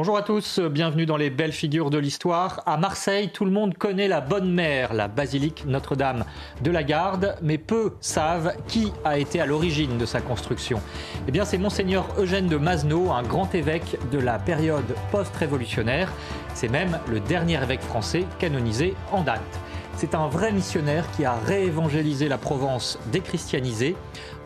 [0.00, 2.62] Bonjour à tous, bienvenue dans les belles figures de l'histoire.
[2.64, 6.24] À Marseille, tout le monde connaît la Bonne Mère, la basilique Notre-Dame
[6.62, 10.80] de la Garde, mais peu savent qui a été à l'origine de sa construction.
[11.28, 16.10] Eh bien, c'est Monseigneur Eugène de Masneau, un grand évêque de la période post-révolutionnaire.
[16.54, 19.60] C'est même le dernier évêque français canonisé en date.
[20.00, 23.96] C'est un vrai missionnaire qui a réévangélisé la Provence déchristianisée,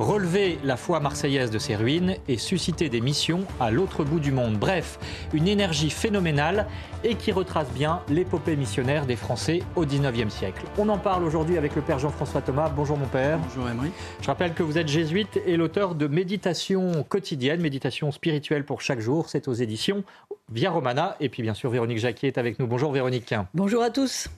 [0.00, 4.32] relevé la foi marseillaise de ses ruines et suscité des missions à l'autre bout du
[4.32, 4.58] monde.
[4.58, 4.98] Bref,
[5.32, 6.66] une énergie phénoménale
[7.04, 10.64] et qui retrace bien l'épopée missionnaire des Français au XIXe siècle.
[10.76, 12.68] On en parle aujourd'hui avec le Père Jean-François Thomas.
[12.68, 13.38] Bonjour mon Père.
[13.38, 13.92] Bonjour Emery.
[14.22, 18.98] Je rappelle que vous êtes jésuite et l'auteur de Méditation quotidienne, méditation spirituelle pour chaque
[18.98, 19.28] jour.
[19.28, 20.02] C'est aux éditions
[20.50, 21.14] Via Romana.
[21.20, 22.66] Et puis bien sûr, Véronique Jacquier est avec nous.
[22.66, 23.32] Bonjour Véronique.
[23.54, 24.28] Bonjour à tous.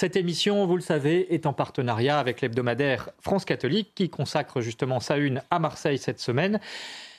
[0.00, 4.98] Cette émission, vous le savez, est en partenariat avec l'hebdomadaire France catholique qui consacre justement
[4.98, 6.58] sa une à Marseille cette semaine.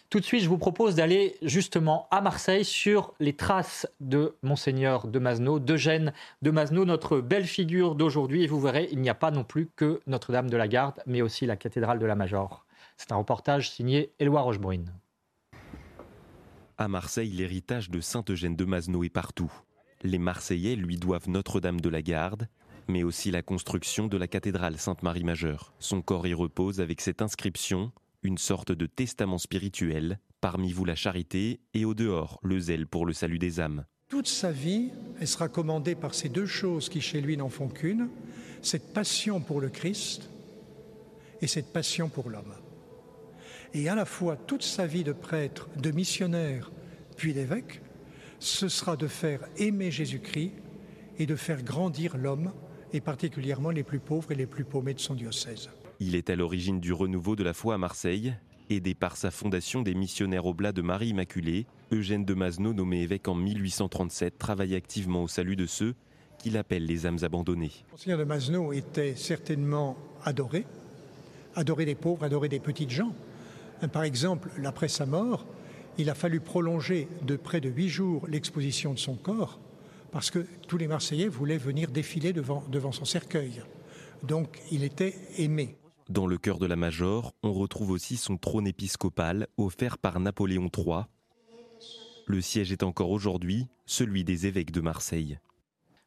[0.10, 5.06] Tout de suite, je vous propose d'aller justement à Marseille sur les traces de Monseigneur
[5.06, 8.42] de Masneau, d'Eugène de Masneau, notre belle figure d'aujourd'hui.
[8.42, 11.22] Et vous verrez, il n'y a pas non plus que Notre-Dame de la Garde, mais
[11.22, 12.66] aussi la cathédrale de la Major.
[12.98, 14.92] C'est un reportage signé Éloi Rochebrune.
[16.80, 19.54] À Marseille, l'héritage de Saint-Eugène de Masneau est partout.
[20.02, 22.48] Les Marseillais lui doivent Notre-Dame de la Garde,
[22.88, 25.74] mais aussi la construction de la cathédrale Sainte-Marie Majeure.
[25.80, 27.92] Son corps y repose avec cette inscription,
[28.24, 33.06] une sorte de testament spirituel, parmi vous la charité et au dehors le zèle pour
[33.06, 33.86] le salut des âmes.
[34.10, 37.70] Toute sa vie, elle sera commandée par ces deux choses qui chez lui n'en font
[37.70, 38.10] qu'une,
[38.62, 40.30] cette passion pour le Christ
[41.42, 42.54] et cette passion pour l'homme.
[43.74, 46.72] Et à la fois toute sa vie de prêtre, de missionnaire,
[47.16, 47.82] puis d'évêque,
[48.40, 50.52] ce sera de faire aimer Jésus-Christ
[51.20, 52.52] et de faire grandir l'homme,
[52.94, 55.70] et particulièrement les plus pauvres et les plus paumés de son diocèse.
[56.00, 58.34] Il est à l'origine du renouveau de la foi à Marseille.
[58.70, 63.28] Aidé par sa fondation des missionnaires Oblats de Marie Immaculée, Eugène de Masneau, nommé évêque
[63.28, 65.94] en 1837, travaille activement au salut de ceux
[66.38, 67.72] qu'il appelle les âmes abandonnées.
[67.92, 70.66] Monseigneur de Masneau était certainement adoré,
[71.56, 73.14] adoré des pauvres, adoré des petites gens.
[73.92, 75.46] Par exemple, après sa mort,
[75.98, 79.60] il a fallu prolonger de près de huit jours l'exposition de son corps
[80.12, 83.62] parce que tous les Marseillais voulaient venir défiler devant, devant son cercueil.
[84.24, 85.78] Donc il était aimé.
[86.10, 90.70] Dans le cœur de la Major, on retrouve aussi son trône épiscopal offert par Napoléon
[90.76, 91.04] III.
[92.28, 95.40] Le siège est encore aujourd'hui celui des évêques de Marseille.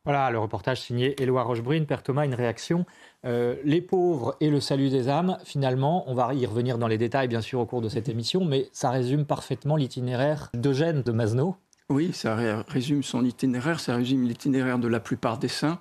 [0.04, 1.86] Voilà, le reportage signé Éloi Rochebrune.
[1.86, 2.84] Père Thomas, une réaction.
[3.24, 6.98] Euh, les pauvres et le salut des âmes, finalement, on va y revenir dans les
[6.98, 11.10] détails, bien sûr, au cours de cette émission, mais ça résume parfaitement l'itinéraire d'Eugène de
[11.10, 11.56] Masneau.
[11.90, 15.80] Oui, ça résume son itinéraire, ça résume l'itinéraire de la plupart des saints,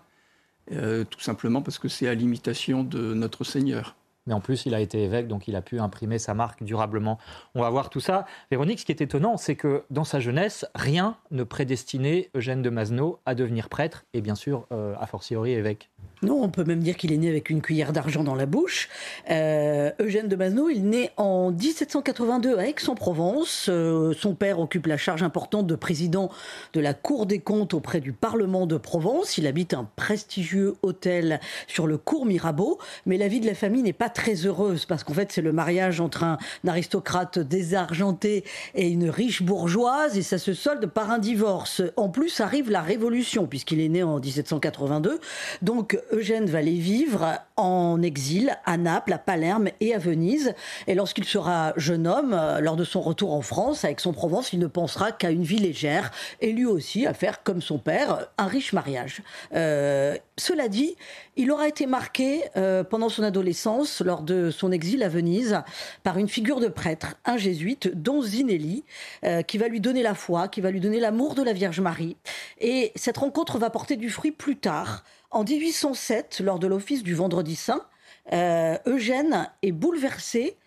[0.72, 3.96] euh, tout simplement parce que c'est à l'imitation de notre Seigneur.
[4.28, 7.18] Mais en plus, il a été évêque, donc il a pu imprimer sa marque durablement.
[7.56, 8.26] On va voir tout ça.
[8.52, 12.70] Véronique, ce qui est étonnant, c'est que dans sa jeunesse, rien ne prédestinait Eugène de
[12.70, 15.90] Masneau à devenir prêtre et bien sûr, euh, a fortiori évêque.
[16.22, 18.88] Non, on peut même dire qu'il est né avec une cuillère d'argent dans la bouche.
[19.30, 23.68] Euh, Eugène de Masneau, il naît en 1782 à Aix-en-Provence.
[23.70, 26.30] Euh, son père occupe la charge importante de président
[26.72, 29.38] de la Cour des comptes auprès du Parlement de Provence.
[29.38, 32.80] Il habite un prestigieux hôtel sur le cours Mirabeau.
[33.06, 35.51] Mais la vie de la famille n'est pas très heureuse parce qu'en fait, c'est le
[35.51, 36.38] mariage entre un
[36.68, 38.44] aristocrate désargenté
[38.75, 41.81] et une riche bourgeoise et ça se solde par un divorce.
[41.97, 45.19] En plus, arrive la Révolution puisqu'il est né en 1782.
[45.62, 50.54] Donc, Eugène va aller vivre en exil à Naples, à Palerme et à Venise.
[50.88, 54.54] Et lorsqu'il sera jeune homme, euh, lors de son retour en France avec son Provence,
[54.54, 56.12] il ne pensera qu'à une vie légère
[56.42, 59.21] et lui aussi à faire comme son père un riche mariage.
[59.56, 60.95] Euh, cela dit,
[61.36, 65.62] il aura été marqué euh, pendant son adolescence, lors de son exil à Venise,
[66.04, 68.84] par une figure de prêtre, un jésuite, Don Zinelli,
[69.24, 71.80] euh, qui va lui donner la foi, qui va lui donner l'amour de la Vierge
[71.80, 72.18] Marie.
[72.60, 75.04] Et cette rencontre va porter du fruit plus tard.
[75.32, 77.86] En 1807, lors de l'office du Vendredi Saint,
[78.32, 80.58] euh, Eugène est bouleversé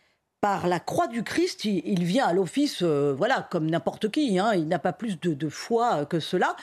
[0.46, 4.38] par la croix du Christ, il, vient à l'office, euh, voilà, comme n'importe qui.
[4.38, 4.52] Hein.
[4.54, 6.54] il n'a pas plus de, foi que cela.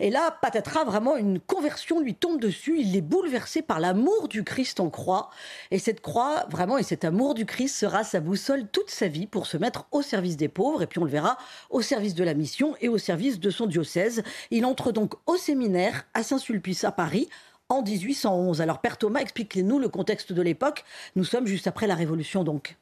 [0.00, 2.80] Et là, patatras, vraiment une conversion lui tombe dessus.
[2.80, 5.30] Il est bouleversé par l'amour du Christ en croix.
[5.70, 9.28] Et cette croix, vraiment, et cet amour du Christ sera sa boussole toute sa vie
[9.28, 10.82] pour se mettre au service des pauvres.
[10.82, 11.38] Et puis on le verra
[11.70, 14.24] au service de la mission et au service de son diocèse.
[14.50, 17.28] Il entre donc au séminaire à Saint-Sulpice à Paris
[17.68, 18.60] en 1811.
[18.60, 20.84] Alors Père Thomas, expliquez-nous le contexte de l'époque.
[21.14, 22.76] Nous sommes juste après la Révolution donc.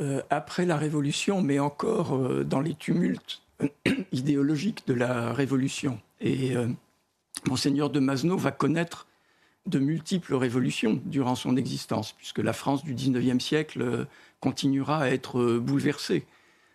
[0.00, 3.42] Euh, après la Révolution, mais encore euh, dans les tumultes
[4.12, 6.00] idéologiques de la Révolution.
[6.22, 6.68] Et euh,
[7.46, 9.06] Monseigneur de Masneau va connaître
[9.66, 14.06] de multiples révolutions durant son existence, puisque la France du XIXe siècle
[14.40, 16.24] continuera à être bouleversée.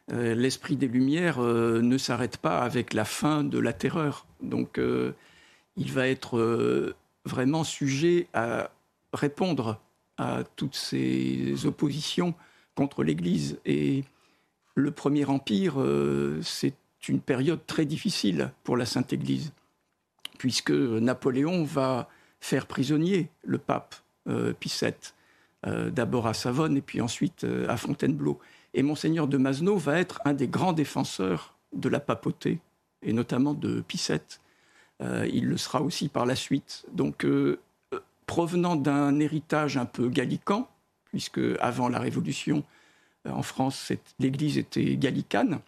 [0.09, 4.27] L'esprit des Lumières ne s'arrête pas avec la fin de la terreur.
[4.39, 4.79] Donc
[5.77, 6.95] il va être
[7.25, 8.69] vraiment sujet à
[9.13, 9.79] répondre
[10.17, 12.35] à toutes ces oppositions
[12.75, 13.57] contre l'Église.
[13.65, 14.03] Et
[14.75, 16.75] le Premier Empire, euh, c'est
[17.07, 19.53] une période très difficile pour la Sainte Église,
[20.37, 23.95] puisque Napoléon va faire prisonnier le pape
[24.27, 24.53] euh,
[25.65, 28.39] euh, d'abord à Savone et puis ensuite à Fontainebleau.
[28.73, 32.59] Et Monseigneur de Masneau va être un des grands défenseurs de la papauté,
[33.01, 34.01] et notamment de Pie
[35.01, 36.85] il le sera aussi par la suite.
[36.93, 37.25] Donc,
[38.25, 40.67] provenant d'un héritage un peu gallican,
[41.15, 42.61] puisque avant la Révolution,
[43.25, 45.59] euh, en France, l'Église était gallicane.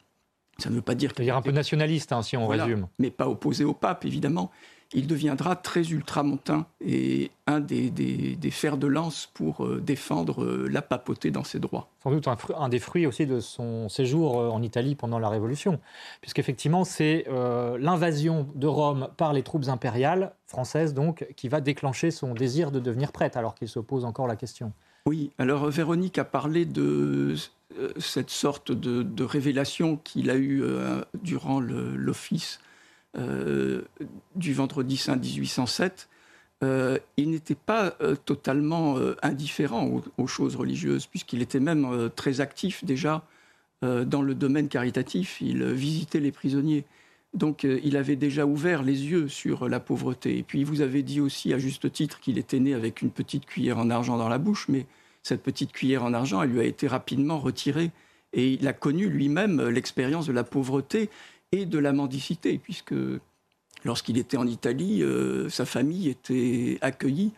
[0.58, 2.88] Ça ne veut pas dire qu'il un peu nationaliste, hein, si on résume.
[3.00, 4.52] Mais pas opposé au pape, évidemment.
[4.92, 10.82] Il deviendra très ultramontain et un des, fers de lance pour euh, défendre euh, la
[10.82, 11.88] papauté dans ses droits.
[12.04, 15.80] Sans doute un, des fruits aussi de son séjour en Italie pendant la Révolution,
[16.20, 17.26] puisqu'effectivement c'est
[17.80, 22.80] l'invasion de Rome par les troupes impériales françaises donc qui va déclencher son désir de
[22.80, 24.74] devenir prêtre, alors qu'il se pose encore la question.
[25.08, 27.34] Oui, alors Véronique a parlé de
[27.80, 32.60] euh, cette sorte de, révélation qu'il a eue euh, durant l'office
[33.18, 33.84] euh,
[34.36, 36.10] du vendredi saint 1807.
[36.62, 37.92] il n'était pas
[38.26, 43.24] totalement indifférent aux, choses religieuses, puisqu'il était même très actif déjà
[43.82, 45.40] dans le domaine caritatif.
[45.40, 46.84] Il visitait les prisonniers.
[47.38, 50.38] Donc il avait déjà ouvert les yeux sur la pauvreté.
[50.38, 53.46] Et puis vous avez dit aussi à juste titre qu'il était né avec une petite
[53.46, 54.88] cuillère en argent dans la bouche, mais
[55.22, 57.92] cette petite cuillère en argent, elle lui a été rapidement retirée.
[58.34, 61.10] Et il a connu lui-même l'expérience de la pauvreté
[61.52, 62.96] et de la mendicité, puisque
[63.86, 67.34] lorsqu'il était en Italie, euh, sa famille était accueillie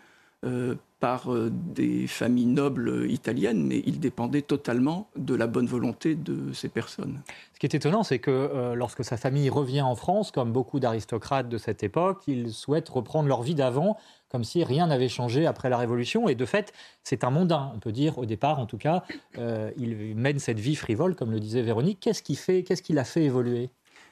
[0.46, 6.16] euh, par euh, des familles nobles italiennes, mais il dépendait totalement de la bonne volonté
[6.16, 7.22] de ces personnes.
[7.54, 11.50] Ce qui est étonnant, c'est que lorsque sa famille revient en France, comme beaucoup d'aristocrates
[11.50, 13.98] de cette époque, ils souhaitent reprendre leur vie d'avant
[14.30, 16.30] comme si rien n'avait changé après la Révolution.
[16.30, 16.74] Et de fait,
[17.04, 19.04] c'est un mondain, on peut dire, au départ en tout cas.
[19.38, 22.00] Euh, il mène cette vie frivole, comme le disait Véronique.
[22.00, 23.70] Qu'est-ce qui, fait, qu'est-ce qui l'a fait évoluer?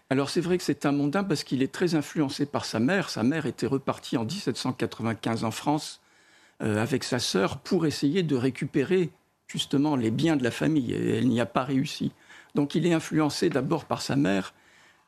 [0.10, 3.10] Alors c'est vrai que c'est un mondain parce qu'il est très influencé par sa mère.
[3.10, 6.02] Sa mère était repartie en 1795 en France
[6.62, 9.10] euh, avec sa sœur pour essayer de récupérer
[9.48, 10.94] justement les biens de la famille.
[10.94, 12.12] Et elle n'y a pas réussi.
[12.56, 14.54] Donc il est influencé d'abord par sa mère,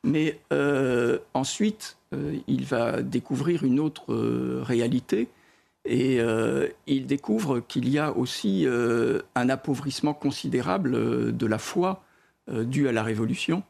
[0.04, 5.28] mais euh, ensuite euh, il va découvrir une autre euh, réalité
[5.84, 8.66] et euh, il découvre qu'il y a aussi
[9.34, 12.02] un appauvrissement considérable de la foi
[12.50, 13.62] due à la Révolution.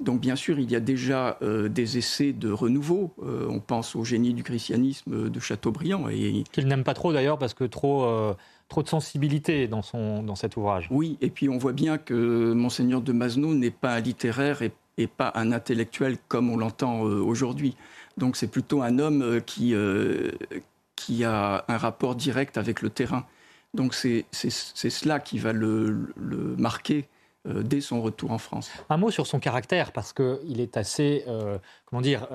[0.00, 3.14] Donc bien sûr, il y a déjà des essais de renouveau.
[3.20, 6.08] on pense au génie du christianisme de Chateaubriand.
[6.08, 6.44] Et...
[6.52, 8.06] Qu'il n'aime pas trop d'ailleurs parce que trop,
[8.68, 10.86] trop de sensibilité dans, son, dans cet ouvrage.
[10.92, 14.72] Oui, et puis on voit bien que monseigneur de Masneau n'est pas un littéraire et
[14.98, 17.76] et pas un intellectuel comme on l'entend euh, aujourd'hui.
[18.18, 20.32] Donc c'est plutôt un homme euh, qui, euh,
[20.96, 23.24] qui a un rapport direct avec le terrain.
[23.74, 27.06] Donc c'est cela qui va le, le marquer
[27.48, 28.70] dès son retour en France.
[28.90, 31.24] Un mot sur son caractère, parce qu'il est assez,
[31.86, 32.26] comment dire,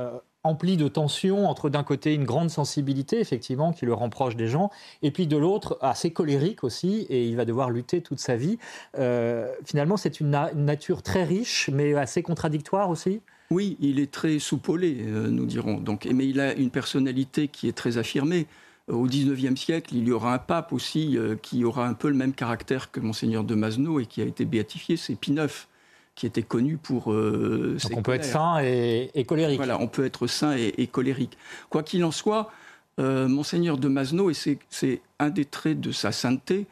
[0.43, 4.47] empli de tensions entre d'un côté une grande sensibilité, effectivement, qui le rend proche des
[4.47, 4.69] gens,
[5.01, 8.57] et puis de l'autre assez colérique aussi, et il va devoir lutter toute sa vie.
[8.97, 13.21] Euh, finalement, c'est une, nature très riche, mais assez contradictoire aussi?
[13.51, 15.75] Oui, il est très soupolé, euh, nous dirons.
[15.75, 18.47] Donc, mais il a une personnalité qui est très affirmée.
[18.89, 22.15] Au XIXe siècle, il y aura un pape aussi euh, qui aura un peu le
[22.15, 25.67] même caractère que Monseigneur de Masneau et qui a été béatifié, c'est Pie IX
[26.15, 29.57] qui était connu pour euh, Donc on peut être sain et, colérique.
[29.57, 31.37] Voilà, on peut être sain et, colérique.
[31.69, 32.51] Quoi qu'il en soit,
[32.99, 36.67] euh, Monseigneur de Masneau, et c'est un des traits de sa sainteté,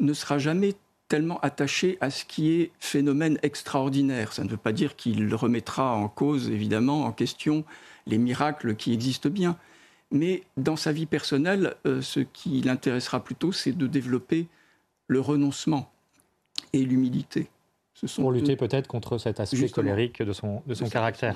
[0.00, 0.74] ne sera jamais
[1.08, 4.32] tellement attaché à ce qui est phénomène extraordinaire.
[4.32, 7.64] Ça ne veut pas dire qu'il remettra en cause, évidemment, en question
[8.06, 9.56] les miracles qui existent bien.
[10.16, 14.46] Mais dans sa vie personnelle, euh, ce qui l'intéressera plutôt, c'est de développer
[15.08, 15.90] le renoncement
[16.72, 17.48] et l'humilité
[18.16, 21.34] pour lutter peut-être contre cet aspect colérique de son, de son caractère.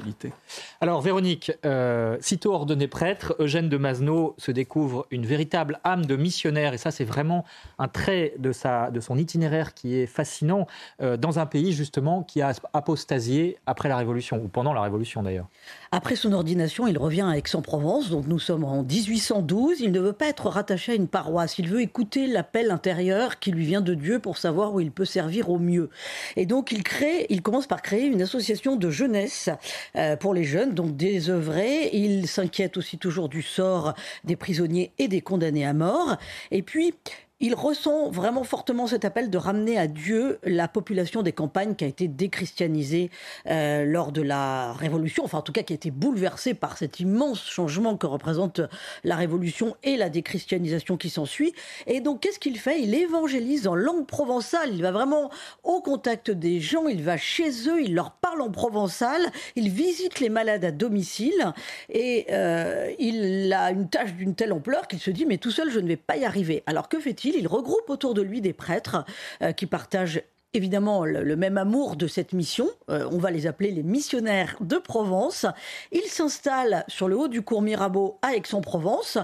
[0.81, 6.17] Alors Véronique, euh, sitôt ordonné prêtre, Eugène de Masneau se découvre une véritable âme de
[6.17, 7.45] missionnaire, et ça c'est vraiment
[7.79, 10.67] un trait de, sa, de son itinéraire qui est fascinant,
[11.01, 15.23] euh, dans un pays justement qui a apostasié après la Révolution, ou pendant la Révolution
[15.23, 15.47] d'ailleurs.
[15.93, 20.13] Après son ordination, il revient à Aix-en-Provence, donc nous sommes en 1812, il ne veut
[20.13, 23.95] pas être rattaché à une paroisse, il veut écouter l'appel intérieur qui lui vient de
[23.95, 25.91] Dieu pour savoir où il peut servir au mieux.
[26.37, 29.51] Et donc il crée, il commence par créer une association de jeunesse
[29.97, 31.91] euh, pour les jeunes, donc désœuvrés.
[31.93, 36.19] Il s'inquiète aussi toujours du sort des prisonniers et des condamnés à mort.
[36.53, 36.95] Et puis
[37.41, 41.85] il ressent vraiment fortement cet appel de ramener à Dieu la population des campagnes qui
[41.85, 43.11] a été déchristianisée
[43.49, 47.01] euh, lors de la Révolution, enfin en tout cas qui a été bouleversée par cet
[47.01, 48.61] immense changement que représente
[49.05, 51.55] la Révolution et la déchristianisation qui s'ensuit.
[51.87, 52.83] Et donc qu'est-ce qu'il fait?
[52.83, 55.31] Il évangélise en langue provençale, il va vraiment
[55.65, 59.21] au contact des gens, il va chez eux, il leur parle en provençal,
[59.57, 61.55] il visite les malades à domicile.
[61.89, 65.71] Et euh, il a une tâche d'une telle ampleur qu'il se dit mais tout seul
[65.71, 66.63] je ne vais pas y arriver.
[66.67, 67.30] Alors que fait-il?
[67.35, 69.05] Il regroupe autour de lui des prêtres
[69.43, 70.23] euh, qui partagent
[70.53, 72.69] évidemment le, même amour de cette mission.
[72.89, 75.47] Euh, on va les appeler les missionnaires de Provence.
[75.93, 79.19] Ils s'installent sur le haut du cours Mirabeau à Aix-en-Provence.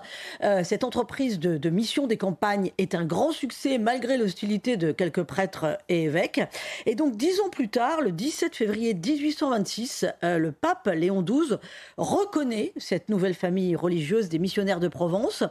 [0.45, 5.25] Euh, cette entreprise de, mission des campagnes est un grand succès malgré l'hostilité de quelques
[5.25, 6.41] prêtres et évêques.
[6.87, 11.57] Et donc dix ans plus tard, le 17 février 1826, euh, le pape Léon XII
[11.97, 15.43] reconnaît cette nouvelle famille religieuse des missionnaires de Provence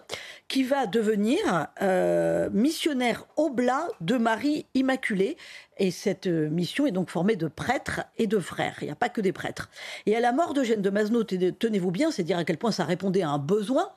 [0.48, 1.68] qui va devenir
[2.52, 5.38] missionnaire oblat de Marie Immaculée
[5.78, 8.78] et cette euh, mission est donc formée de prêtres et de frères.
[8.82, 9.70] Il n'y a pas que des prêtres.
[10.06, 12.86] Et à la mort d'Eugène de Masneau, tenez-vous bien, c'est dire à quel point ça
[12.86, 13.92] répondait à un besoin.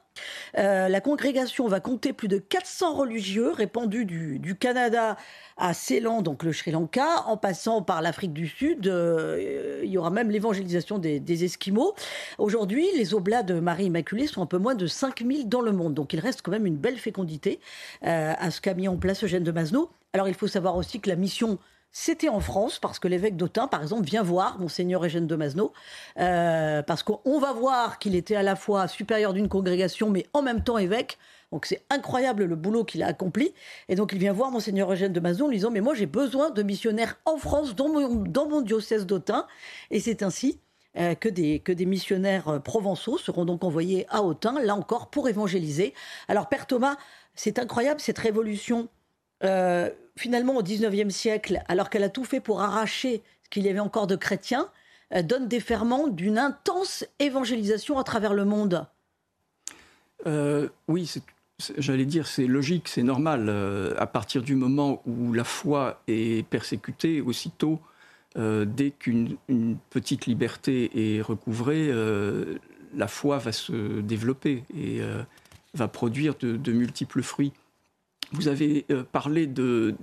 [0.57, 5.17] Euh, la congrégation va compter plus de 400 religieux répandus du, Canada
[5.57, 8.89] à Ceylan, donc le Sri Lanka, en passant par l'Afrique du Sud.
[8.89, 11.95] Euh, il y aura même l'évangélisation des, Esquimaux.
[12.39, 15.95] Aujourd'hui, les oblats de Marie Immaculée sont un peu moins de 5000 dans le monde.
[15.95, 17.61] Donc il reste quand même une belle fécondité
[18.03, 19.89] à ce qu'a mis en place Eugène de Masneau.
[20.13, 21.59] Alors il faut savoir aussi que la mission
[21.91, 25.73] c'était en France, parce que l'évêque d'Autun, par exemple, vient voir Monseigneur Eugène de Masneau,
[26.19, 30.43] euh, parce qu'on va voir qu'il était à la fois supérieur d'une congrégation, mais en
[30.43, 31.19] même temps évêque.
[31.51, 33.55] Donc c'est incroyable le boulot qu'il a accompli.
[33.89, 36.05] Et donc il vient voir Monseigneur Eugène de Masneau en lui disant Mais moi j'ai
[36.05, 39.47] besoin de missionnaires en France, dans mon, diocèse d'Autun.
[39.91, 40.61] Et c'est ainsi
[40.99, 45.09] euh, que, des, que des missionnaires euh, provençaux seront donc envoyés à Autun, là encore,
[45.09, 45.95] pour évangéliser.
[46.29, 46.97] Alors Père Thomas,
[47.35, 48.89] c'est incroyable cette révolution
[49.45, 53.69] euh, finalement, au XIXe siècle, alors qu'elle a tout fait pour arracher ce qu'il y
[53.69, 54.69] avait encore de chrétiens,
[55.15, 58.87] euh, donne des ferments d'une intense évangélisation à travers le monde.
[60.27, 61.11] Euh, oui,
[61.79, 63.49] j'allais dire, c'est logique, c'est normal.
[63.97, 67.81] à partir du moment où la foi est persécutée, aussitôt,
[68.37, 69.37] dès qu'une
[69.91, 71.91] petite liberté est recouvrée,
[72.95, 75.01] la foi va se développer et
[75.75, 77.53] va produire de multiples fruits.
[78.33, 79.95] Vous avez euh, parlé de,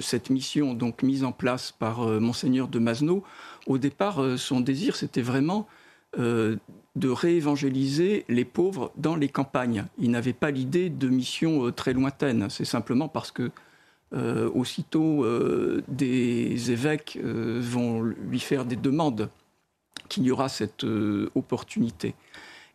[0.00, 3.24] cette mission donc mise en place par euh, monseigneur de Masneau.
[3.66, 5.66] Au départ, euh, son désir, c'était vraiment
[6.14, 6.58] de
[7.08, 9.86] réévangéliser les pauvres dans les campagnes.
[9.96, 12.50] Il n'avait pas l'idée de mission très lointaine.
[12.50, 13.50] C'est simplement parce que
[14.54, 15.24] aussitôt
[15.88, 19.30] des évêques vont lui faire des demandes
[20.10, 20.84] qu'il y aura cette
[21.34, 22.14] opportunité.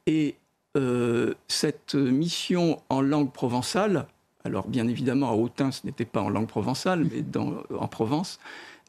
[0.08, 0.38] Et
[1.48, 4.08] cette mission en langue provençale,
[4.48, 7.24] alors bien évidemment à Autun ce n'était pas en langue provençale, mais
[7.80, 8.40] en Provence,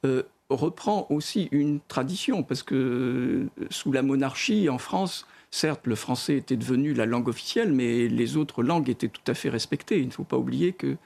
[0.05, 5.95] euh, reprend aussi une tradition, parce que euh, sous la monarchie en France, certes le
[5.95, 9.99] français était devenu la langue officielle, mais les autres langues étaient tout à fait respectées.
[9.99, 10.97] Il ne faut pas oublier que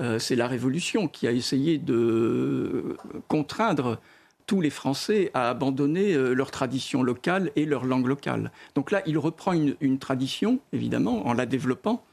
[0.00, 2.96] euh, c'est la Révolution qui a essayé de
[3.28, 4.00] contraindre
[4.46, 8.50] tous les Français à abandonner leur tradition locale et leur langue locale.
[8.74, 12.04] Donc là, il reprend une tradition, évidemment, en la développant,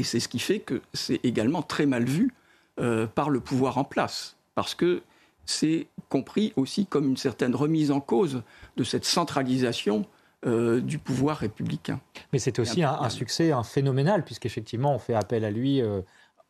[0.00, 2.32] et c'est ce qui fait que c'est également très mal vu
[2.80, 5.02] euh, par le pouvoir en place, parce que
[5.44, 8.42] c'est compris aussi comme une certaine remise en cause
[8.78, 10.06] de cette centralisation
[10.46, 12.00] euh, du pouvoir républicain.
[12.32, 16.00] Mais c'est aussi un, succès un phénoménal, puisqu'effectivement, on fait appel à lui euh,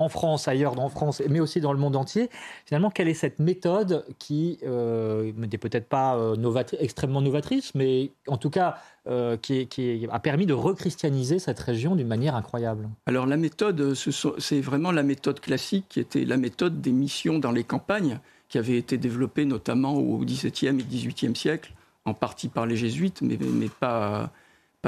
[0.00, 2.30] en France, ailleurs dans France, mais aussi dans le monde entier.
[2.64, 8.38] Finalement, quelle est cette méthode qui euh, n'est peut-être pas euh, extrêmement novatrice, mais en
[8.38, 12.88] tout cas euh, qui, a permis de rechristianiser cette région d'une manière incroyable?
[13.06, 17.52] Alors la méthode, c'est vraiment la méthode classique qui était la méthode des missions dans
[17.52, 21.74] les campagnes, qui avait été développée notamment au XVIIe et XVIIIe siècle,
[22.06, 23.38] en partie par les jésuites, mais,
[23.78, 24.30] pas,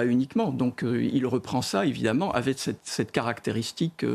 [0.07, 0.50] uniquement.
[0.52, 4.07] Donc il reprend ça, évidemment, avec cette caractéristique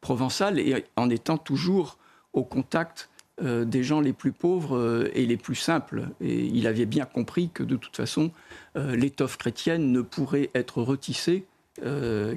[0.00, 1.98] provençal et en étant toujours
[2.32, 3.10] au contact
[3.42, 6.08] des gens les plus pauvres et les plus simples.
[6.20, 8.32] Il avait bien compris que de toute façon,
[8.74, 11.46] l'étoffe chrétienne ne pourrait être retissée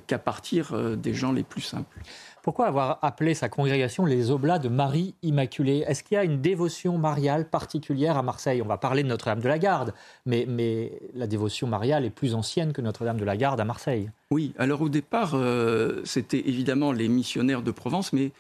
[0.08, 2.00] qu'à partir des gens les plus simples.
[2.44, 6.42] Pourquoi avoir appelé sa congrégation les Oblats de Marie Immaculée Est-ce qu'il y a une
[6.42, 8.62] dévotion mariale particulière à Marseille?
[8.62, 9.94] On va parler de Notre-Dame de la Garde,
[10.26, 14.12] mais, mais, la dévotion mariale est plus ancienne que Notre-Dame de la Garde à Marseille.
[14.30, 18.34] Oui, alors au départ, euh, c'était évidemment les missionnaires de Provence, mais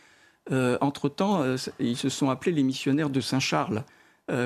[0.52, 3.86] euh, entre-temps, euh, ils se sont appelés les missionnaires de Saint-Charles.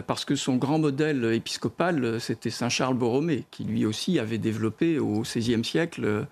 [0.05, 4.99] parce que son grand modèle épiscopal, c'était Saint Charles Borromée, qui lui aussi avait développé
[4.99, 6.27] au XVIe siècle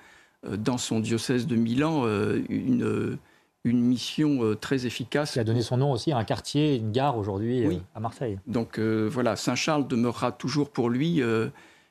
[0.58, 3.18] dans son diocèse de Milan euh, une,
[3.64, 5.36] une mission euh, très efficace.
[5.36, 8.40] Il a donné son nom aussi à un quartier, une gare aujourd'hui à Marseille.
[8.48, 11.22] Donc voilà, Saint-Charles demeurera toujours pour lui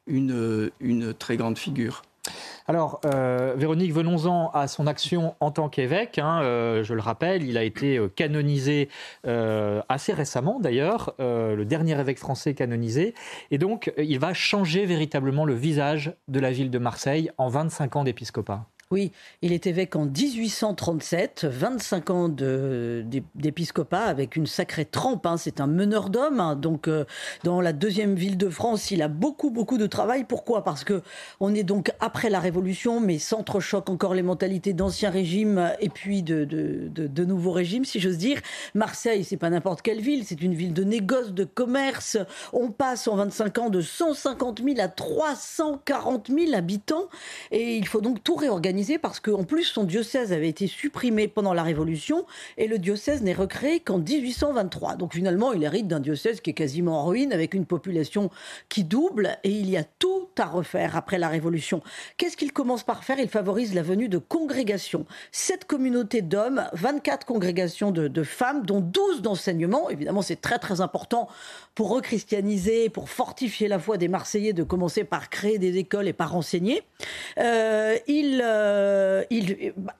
[0.06, 2.02] une, une très grande figure.
[2.66, 6.18] Alors, euh, Véronique, venons-en à son action en tant qu'évêque.
[6.18, 6.40] Hein.
[6.42, 8.88] Euh, je le rappelle, il a été euh, canonisé
[9.88, 13.14] assez récemment d'ailleurs, le dernier évêque français canonisé.
[13.50, 17.96] Et donc, il va changer véritablement le visage de la ville de Marseille en 25
[17.96, 18.66] ans d'épiscopat.
[18.94, 19.10] Oui,
[19.42, 25.26] il est évêque en 1837, 25 ans d'épiscopat avec une sacrée trempe.
[25.26, 25.36] Hein.
[25.36, 26.38] C'est un meneur d'hommes.
[26.38, 26.54] Hein.
[26.54, 27.04] Donc, euh,
[27.42, 30.22] dans la deuxième ville de France, il a beaucoup, beaucoup de travail.
[30.22, 30.62] Pourquoi?
[30.62, 31.02] Parce que
[31.40, 36.22] on est donc après la Révolution, mais s'entrechoquent encore les mentalités d'ancien régime et puis
[36.22, 38.38] de, de, régimes, si j'ose dire.
[38.76, 40.22] Marseille, c'est pas n'importe quelle ville.
[40.24, 42.16] C'est une ville de négoce, de commerce.
[42.52, 47.08] On passe en 25 ans de 150 000 à 340 000 habitants.
[47.50, 51.54] Et il faut donc tout réorganiser parce qu'en plus son diocèse avait été supprimé pendant
[51.54, 52.26] la Révolution
[52.58, 54.96] et le diocèse n'est recréé qu'en 1823.
[54.96, 58.30] Donc finalement, il hérite d'un diocèse qui est quasiment en ruine avec une population
[58.68, 61.82] qui double et il y a tout à refaire après la Révolution.
[62.16, 63.18] Qu'est-ce qu'il commence par faire?
[63.18, 65.06] Il favorise la venue de congrégations.
[65.32, 69.90] Sept communautés d'hommes, 24 congrégations de, femmes, dont 12 d'enseignement.
[69.90, 71.28] Évidemment, c'est très très important
[71.74, 76.12] pour rechristianiser, pour fortifier la foi des Marseillais, de commencer par créer des écoles et
[76.12, 76.82] par enseigner.
[77.38, 79.25] Euh, il, euh,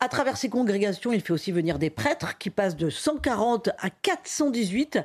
[0.00, 3.90] à travers ces congrégations, il fait aussi venir des prêtres qui passent de 140 à
[3.90, 4.98] 418.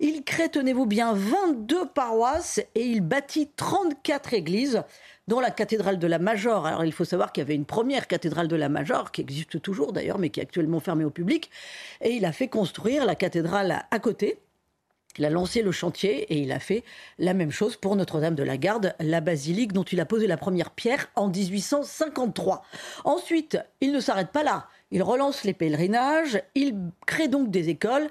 [0.00, 4.82] Il crée, tenez-vous bien, 22 paroisses et il bâtit 34 églises
[5.28, 6.66] dont la cathédrale de la Major.
[6.66, 9.60] Alors il faut savoir qu'il y avait une première cathédrale de la Major, qui existe
[9.62, 11.50] toujours d'ailleurs, mais qui est actuellement fermée au public.
[12.00, 14.38] Et il a fait construire la cathédrale à côté,
[15.18, 16.84] il a lancé le chantier et il a fait
[17.18, 20.36] la même chose pour Notre-Dame de la Garde, la basilique dont il a posé la
[20.36, 22.62] première pierre en 1853.
[23.04, 24.68] Ensuite, il ne s'arrête pas là.
[24.90, 26.74] Il relance les pèlerinages, il
[27.06, 28.08] crée donc des écoles.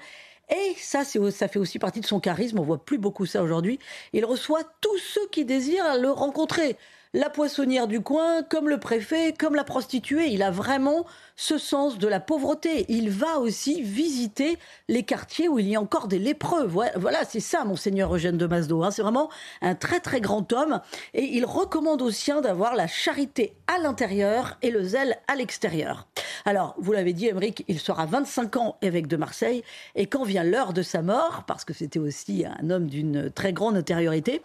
[0.50, 2.60] Et ça, ça fait aussi partie de son charisme.
[2.60, 3.80] On voit plus beaucoup ça aujourd'hui.
[4.14, 6.78] Il reçoit tous ceux qui désirent le rencontrer
[7.16, 10.28] la poissonnière du coin, comme le préfet, comme la prostituée.
[10.28, 11.06] Il a vraiment
[11.38, 12.86] ce sens de la pauvreté.
[12.90, 16.66] Il va aussi visiter les quartiers où il y a encore des lépreux.
[16.66, 18.84] Voilà, c'est ça, monseigneur Eugène de Mazdo.
[18.84, 18.92] Hein.
[18.92, 19.30] C'est vraiment
[19.62, 20.82] un très très grand homme.
[21.14, 26.10] Et il recommande aux siens d'avoir la charité à l'intérieur et le zèle à l'extérieur.
[26.44, 29.64] Alors, vous l'avez dit, Émeric, il sera 25 ans évêque de Marseille.
[29.96, 33.54] Et quand vient l'heure de sa mort, parce que c'était aussi un homme d'une très
[33.54, 34.42] grande intériorité,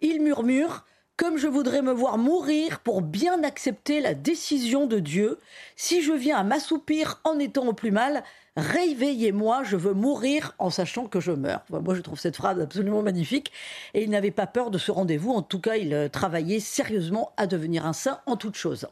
[0.00, 0.84] il murmure
[1.18, 5.38] comme je voudrais me voir mourir pour bien accepter la décision de Dieu,
[5.74, 8.22] si je viens à m'assoupir en étant au plus mal,
[8.56, 11.64] réveillez-moi, je veux mourir en sachant que je meurs.
[11.70, 13.50] Moi, je trouve cette phrase absolument magnifique.
[13.94, 15.32] Et il n'avait pas peur de ce rendez-vous.
[15.32, 18.86] En tout cas, il euh, travaillait sérieusement à devenir un saint en toute chose.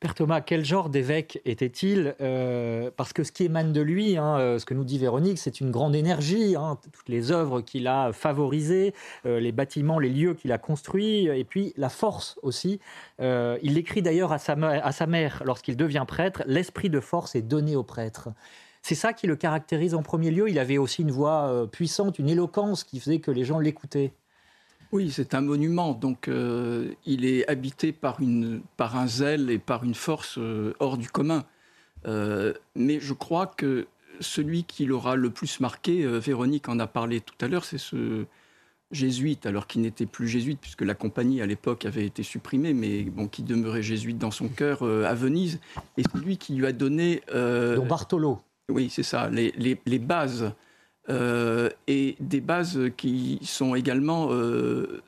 [0.00, 4.38] Père Thomas, quel genre d'évêque était-il euh, Parce que ce qui émane de lui, hein,
[4.38, 7.86] euh, ce que nous dit Véronique, c'est une grande énergie, hein, toutes les œuvres qu'il
[7.86, 8.94] a favorisées,
[9.26, 12.80] euh, les bâtiments, les lieux qu'il a construits, et puis la force aussi.
[13.18, 17.42] il l'écrit d'ailleurs à sa, à sa mère lorsqu'il devient prêtre, l'esprit de force est
[17.42, 18.30] donné au prêtre.
[18.80, 20.48] C'est ça qui le caractérise en premier lieu.
[20.48, 24.14] Il avait aussi une voix puissante, une éloquence qui faisait que les gens l'écoutaient.
[24.92, 29.58] Oui, c'est un monument, donc euh, il est habité par, une, par un zèle et
[29.58, 31.44] par une force euh, hors du commun.
[32.06, 33.86] Euh, mais je crois que
[34.18, 38.24] celui qui l'aura le plus marqué, Véronique en a parlé tout à l'heure, c'est ce
[38.90, 43.04] jésuite, alors qu'il n'était plus jésuite, puisque la compagnie à l'époque avait été supprimée, mais
[43.04, 45.60] bon, qui demeurait jésuite dans son cœur à Venise,
[45.96, 47.22] et celui qui lui a donné...
[47.32, 48.40] Don Bartolo.
[48.68, 50.52] Oui, c'est ça, les, les, les bases
[51.08, 55.02] et des bases qui sont également euh,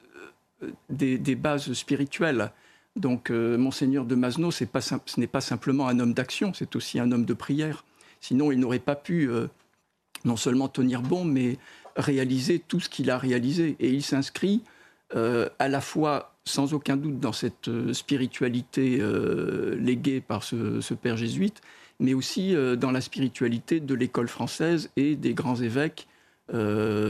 [0.91, 2.51] des, bases spirituelles.
[2.97, 4.65] Donc, euh, Monseigneur de Masno, ce
[5.17, 7.85] n'est pas simplement un homme d'action, c'est aussi un homme de prière.
[8.21, 9.29] Sinon, il n'aurait pas pu
[10.25, 11.59] non seulement tenir bon, mais
[11.97, 13.77] réaliser tout ce qu'il a réalisé.
[13.81, 14.63] Et il s'inscrit
[15.13, 19.03] à la fois, sans aucun doute, dans cette spiritualité
[19.77, 21.61] léguée par ce père jésuite,
[22.03, 26.09] mais aussi euh, dans la spiritualité de l'école française et des grands évêques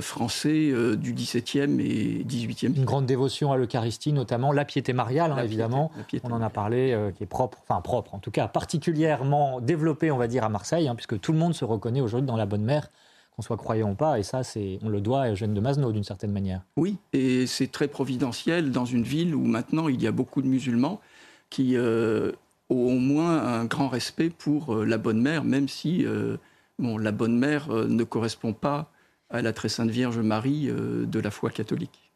[0.02, 5.42] français du XVIIe et XVIIIe Une grande dévotion à l'Eucharistie, notamment la piété mariale, hein,
[5.42, 5.90] évidemment.
[6.22, 10.16] on en a parlé, qui est propre, enfin propre, en tout cas particulièrement développée, on
[10.16, 12.62] va dire, à Marseille, hein, puisque tout le monde se reconnaît aujourd'hui dans la bonne
[12.62, 12.88] mère
[13.34, 15.92] qu'on soit croyant ou pas, et ça, c'est, on le doit à Eugène de Masneau
[15.92, 16.62] d'une certaine manière.
[16.76, 20.48] Oui, et c'est très providentiel dans une ville où maintenant il y a beaucoup de
[20.48, 21.00] musulmans
[21.48, 22.32] qui euh,
[22.76, 26.36] au moins un grand respect pour euh, la bonne mère, même si euh,
[26.78, 28.90] la bonne mère ne correspond pas
[29.30, 32.12] à la très sainte Vierge Marie de la foi catholique.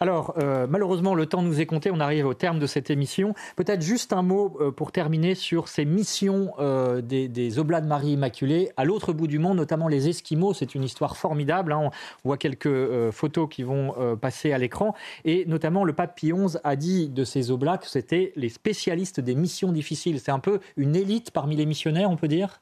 [0.00, 1.90] Alors, euh, malheureusement, le temps nous est compté.
[1.90, 3.34] On arrive au terme de cette émission.
[3.56, 8.12] Peut-être juste un mot euh, pour terminer sur ces missions euh, des, Oblats de Marie
[8.12, 10.52] Immaculée à l'autre bout du monde, notamment les Esquimaux.
[10.54, 11.72] C'est une histoire formidable.
[11.72, 11.90] Hein.
[12.24, 14.94] On voit quelques photos qui vont passer à l'écran.
[15.24, 19.20] Et notamment, le pape Pie XI a dit de ces Oblats que c'était les spécialistes
[19.20, 20.20] des missions difficiles.
[20.20, 22.60] C'est un peu une élite parmi les missionnaires, on peut dire?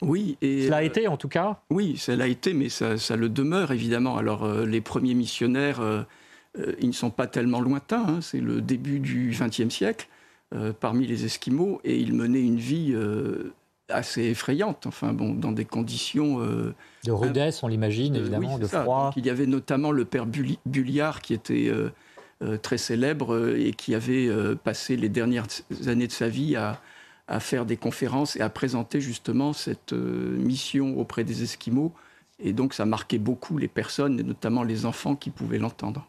[0.00, 0.36] Oui.
[0.42, 1.60] Et, cela a été en tout cas?
[1.70, 4.16] Oui, ça l'a été, mais ça, ça, le demeure évidemment.
[4.16, 6.02] Alors les premiers missionnaires euh,
[6.80, 8.20] ils ne sont pas tellement lointains, hein.
[8.20, 10.08] c'est le début du XXe siècle,
[10.54, 13.52] euh, parmi les Esquimaux, et ils menaient une vie euh,
[13.88, 16.40] assez effrayante, enfin bon, dans des conditions...
[16.40, 19.12] de rudesse, on l'imagine, évidemment, de froid.
[19.16, 21.70] il y avait notamment le père Bulliard, qui était
[22.62, 24.30] très célèbre et qui avait
[24.64, 25.46] passé les dernières
[25.86, 26.80] années de sa vie à,
[27.28, 31.92] à, faire des conférences et à présenter justement cette mission auprès des Esquimaux.
[32.42, 36.06] Et donc ça marquait beaucoup les personnes, et notamment les enfants qui pouvaient l'entendre.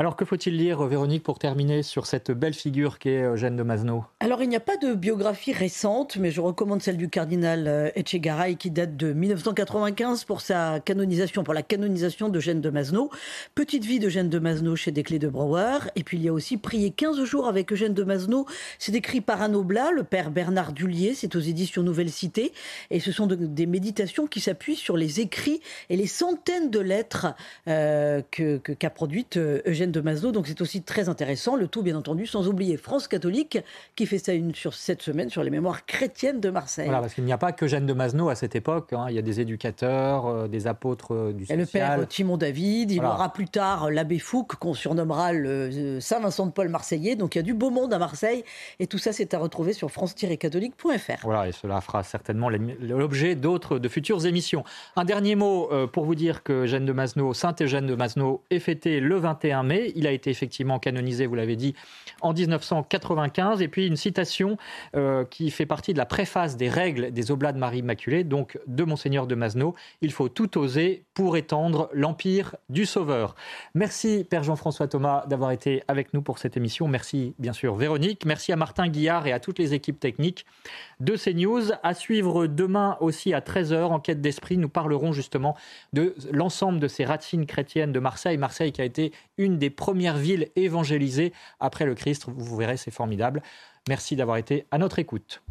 [0.00, 4.04] Alors que faut-il lire, Véronique, pour terminer sur cette belle figure qu'est Eugène de Masneau?
[4.20, 7.90] Alors il n'y a pas de biographie récente, mais je recommande celle du cardinal euh,
[7.96, 13.10] Etchegaray qui date de 1995 pour sa canonisation, pour la canonisation d'Eugène de Masneau.
[13.56, 15.78] Petite vie d'Eugène de Masneau chez Desclés de Brouwer.
[15.96, 18.46] Et puis il y a aussi Prier 15 jours avec Eugène de Masneau.
[18.78, 21.14] C'est écrit par un oblat, le père Bernard Dullier.
[21.14, 22.52] C'est aux éditions Nouvelle Cité.
[22.92, 27.34] Et ce sont des méditations qui s'appuient sur les écrits et les centaines de lettres
[27.66, 30.32] euh, qu'a que, produites euh, De Masneau.
[30.32, 31.56] Donc c'est aussi très intéressant.
[31.56, 33.58] Le tout, bien entendu, sans oublier France catholique
[33.96, 36.86] qui fait ça une sur cette semaine sur les mémoires chrétiennes de Marseille.
[36.86, 38.92] Voilà, parce qu'il n'y a pas que Eugène de Masneau à cette époque.
[38.92, 39.06] Hein.
[39.08, 41.58] Il y a des éducateurs, euh, des apôtres euh, du social.
[41.58, 42.90] Et le père Timon David.
[42.90, 47.16] Il y aura plus tard l'abbé Fouque qu'on surnommera le Saint-Vincent de Paul marseillais.
[47.16, 48.44] Donc il y a du beau monde à Marseille.
[48.78, 51.22] Et tout ça, c'est à retrouver sur france-catholique.fr.
[51.22, 54.64] Voilà, et cela fera certainement l'objet d'autres, de futures émissions.
[54.96, 58.42] Un dernier mot euh, pour vous dire que Eugène de Masneau, Saint Eugène de Masneau,
[58.50, 59.77] est fêté le 21 mai.
[59.96, 61.74] Il a été effectivement canonisé, vous l'avez dit,
[62.20, 63.62] en 1995.
[63.62, 64.56] Et puis une citation
[64.96, 68.58] euh, qui fait partie de la préface des règles des Oblats de Marie Immaculée, donc
[68.66, 69.74] de Monseigneur de Masneau.
[70.00, 73.34] Il faut tout oser pour étendre l'empire du Sauveur.
[73.74, 76.88] Merci Père Jean-François Thomas d'avoir été avec nous pour cette émission.
[76.88, 78.24] Merci bien sûr Véronique.
[78.24, 80.46] Merci à Martin Guillard et à toutes les équipes techniques
[81.00, 81.72] de CNews.
[81.82, 85.56] À suivre demain aussi à 13h, en quête d'esprit, nous parlerons justement
[85.92, 88.36] de l'ensemble de ces racines chrétiennes de Marseille.
[88.36, 92.26] Marseille qui a été une des premières villes évangélisées après le Christ.
[92.28, 93.42] Vous verrez, c'est formidable.
[93.88, 95.42] Merci d'avoir été à notre écoute.